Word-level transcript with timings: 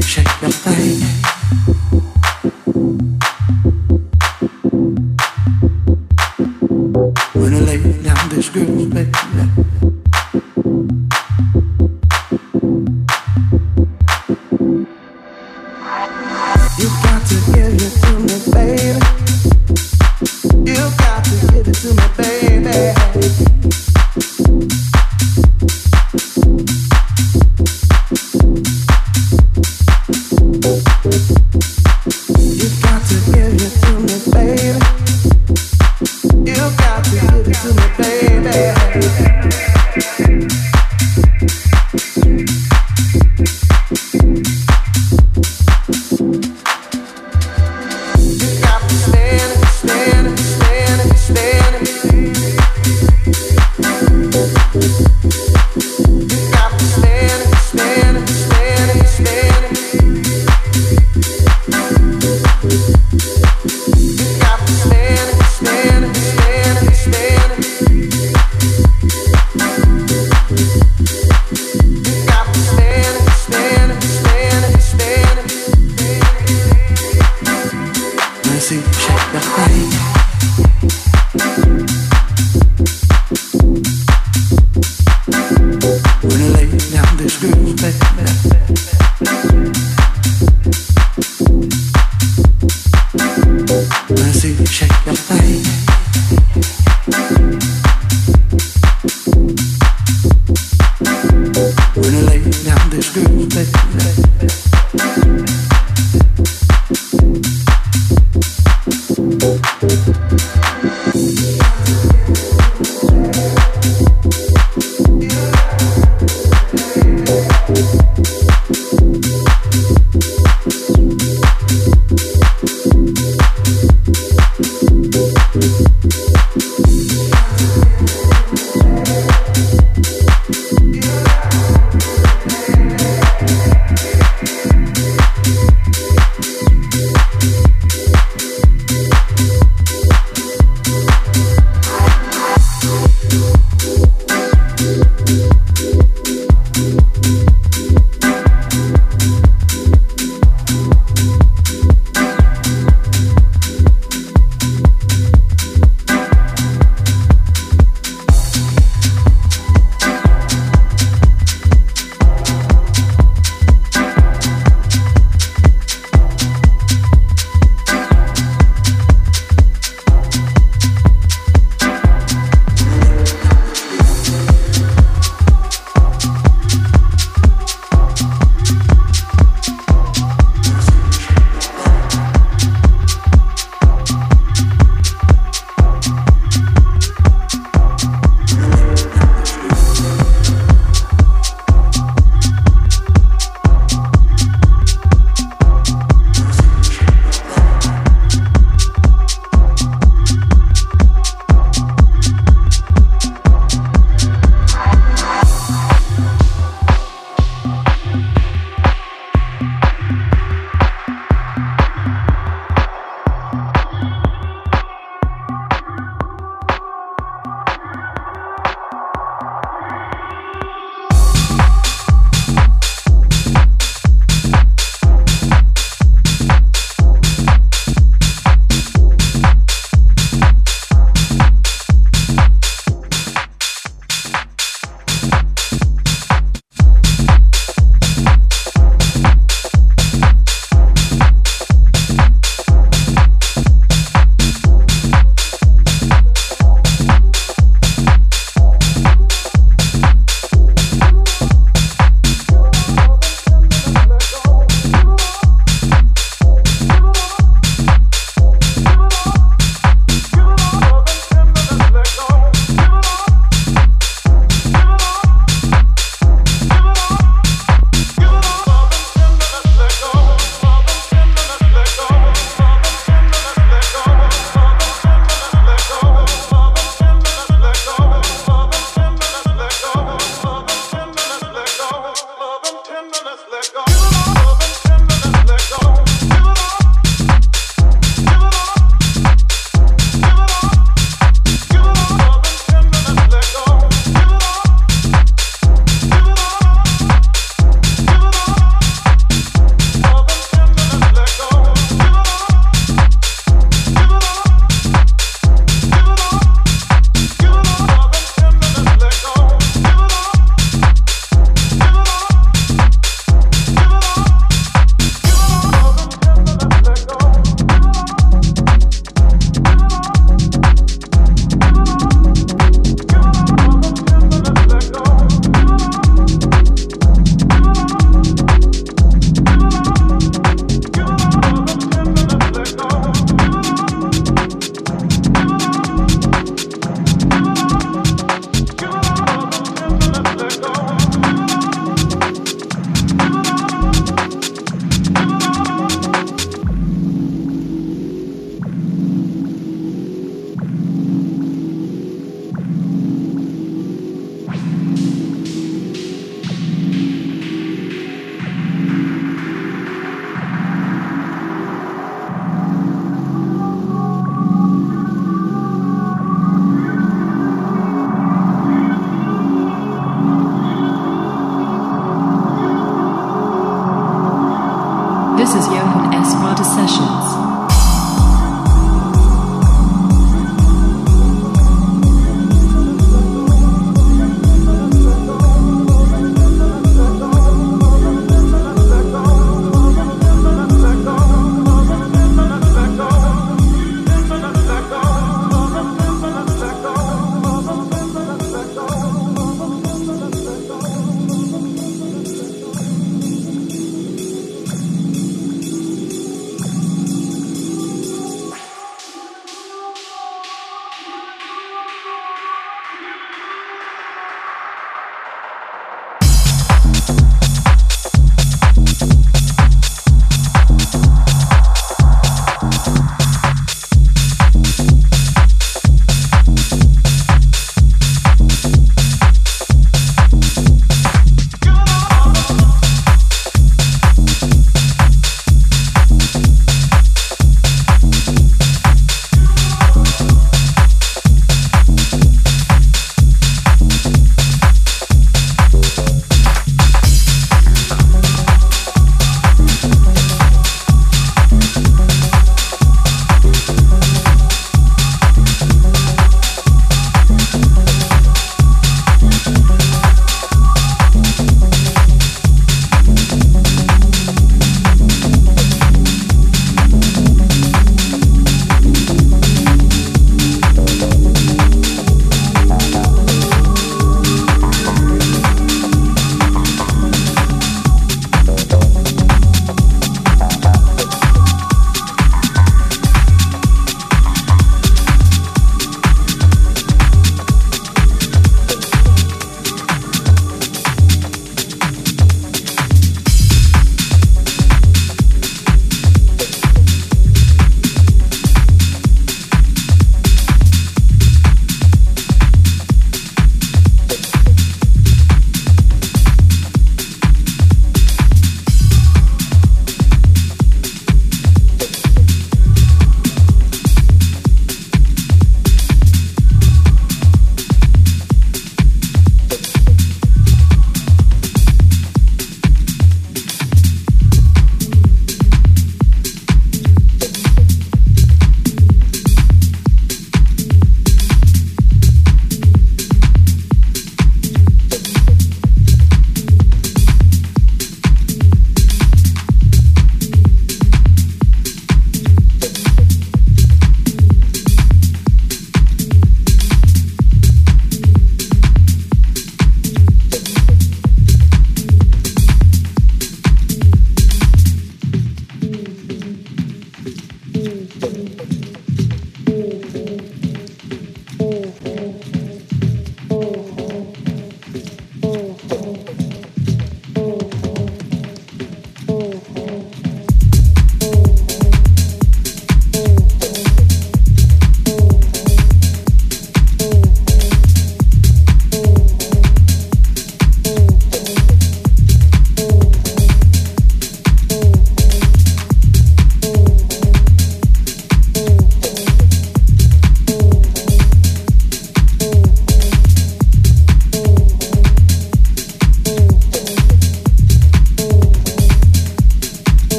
všechno 0.00 0.48
tajně. 0.64 1.21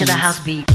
To 0.00 0.06
the 0.06 0.12
house 0.12 0.40
beat. 0.40 0.69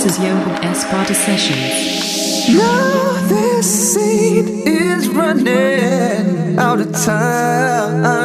Professors 0.00 0.24
Johan 0.24 0.64
S. 0.64 0.90
Carter 0.90 1.12
Sessions. 1.12 2.56
Now 2.56 3.28
this 3.28 3.92
seed 3.92 4.48
is 4.66 5.06
running 5.10 6.58
out 6.58 6.80
of 6.80 6.90
time. 6.92 8.16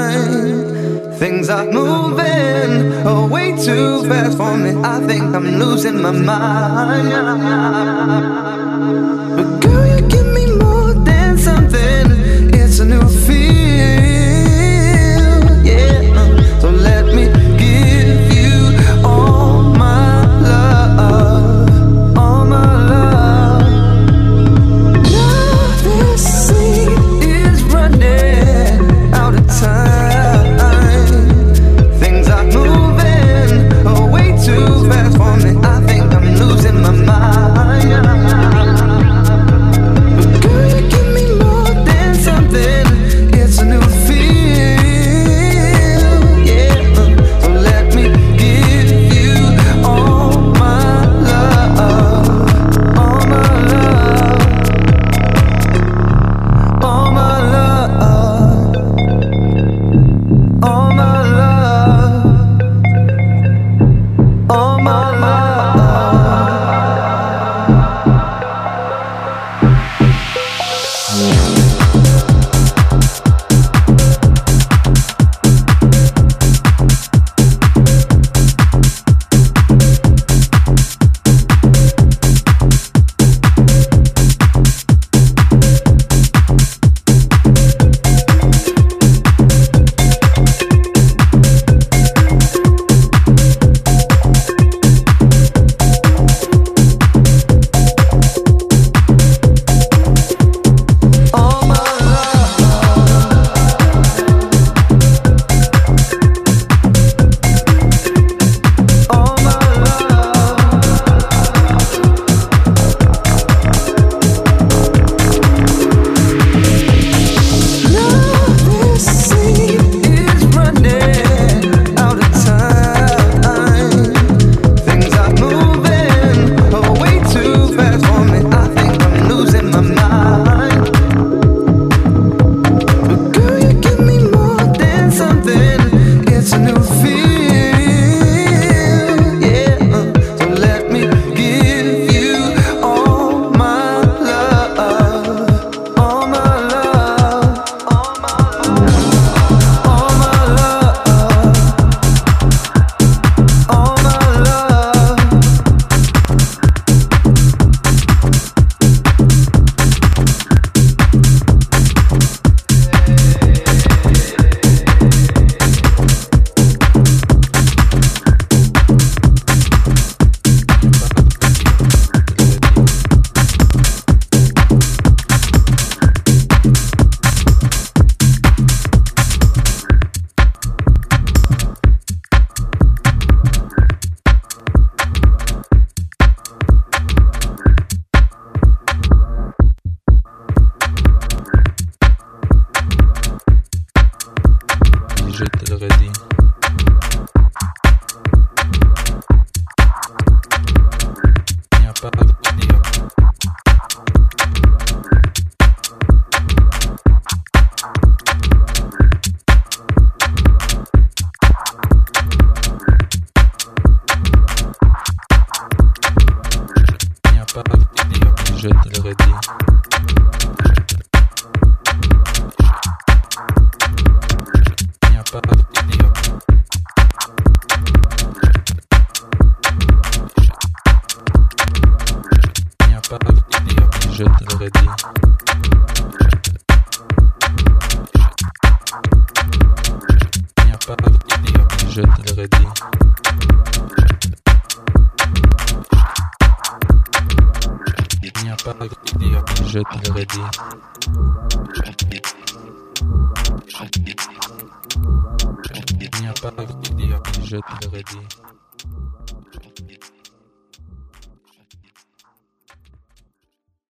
Things 1.19 1.49
are 1.49 1.69
moving 1.69 3.03
way 3.29 3.57
too 3.57 4.07
fast 4.07 4.37
for 4.37 4.55
me. 4.55 4.71
I 4.85 5.01
think 5.05 5.35
I'm 5.35 5.59
losing 5.59 6.01
my 6.01 6.11
mind. 6.11 7.11